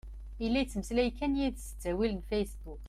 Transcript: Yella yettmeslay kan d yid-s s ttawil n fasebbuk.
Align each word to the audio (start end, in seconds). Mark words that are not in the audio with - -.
Yella 0.41 0.59
yettmeslay 0.61 1.09
kan 1.17 1.33
d 1.35 1.37
yid-s 1.39 1.65
s 1.67 1.69
ttawil 1.71 2.11
n 2.15 2.21
fasebbuk. 2.29 2.79